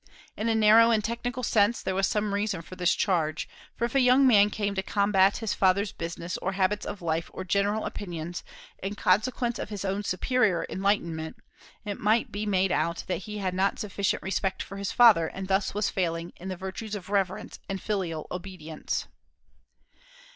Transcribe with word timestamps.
In 0.35 0.49
a 0.49 0.55
narrow 0.55 0.89
and 0.89 1.03
technical 1.03 1.43
sense 1.43 1.83
there 1.83 1.93
was 1.93 2.07
some 2.07 2.33
reason 2.33 2.63
for 2.63 2.75
this 2.75 2.95
charge; 2.95 3.47
for 3.75 3.85
if 3.85 3.93
a 3.93 3.99
young 3.99 4.25
man 4.25 4.49
came 4.49 4.73
to 4.73 4.81
combat 4.81 5.37
his 5.37 5.53
father's 5.53 5.91
business 5.91 6.37
or 6.39 6.53
habits 6.53 6.87
of 6.87 7.03
life 7.03 7.29
or 7.35 7.43
general 7.43 7.85
opinions, 7.85 8.43
in 8.81 8.95
consequence 8.95 9.59
of 9.59 9.69
his 9.69 9.85
own 9.85 10.01
superior 10.03 10.65
enlightenment, 10.69 11.37
it 11.85 11.99
might 11.99 12.31
be 12.31 12.47
made 12.47 12.71
out 12.71 13.03
that 13.05 13.17
he 13.29 13.37
had 13.37 13.53
not 13.53 13.77
sufficient 13.77 14.23
respect 14.23 14.63
for 14.63 14.77
his 14.77 14.91
father, 14.91 15.27
and 15.27 15.47
thus 15.47 15.75
was 15.75 15.91
failing 15.91 16.33
in 16.37 16.49
the 16.49 16.57
virtues 16.57 16.95
of 16.95 17.11
reverence 17.11 17.59
and 17.69 17.79
filial 17.79 18.25
obedience. 18.31 19.05